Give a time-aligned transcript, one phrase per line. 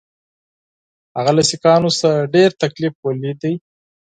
[1.15, 3.41] هغه له سیکهانو څخه ډېر تکلیف ولید.